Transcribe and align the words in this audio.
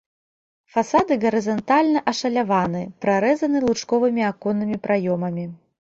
Фасады 0.77 1.17
гарызантальна 1.25 1.99
ашаляваны, 2.13 2.83
прарэзаны 3.07 3.59
лучковымі 3.71 4.21
аконнымі 4.33 4.85
праёмамі. 4.89 5.51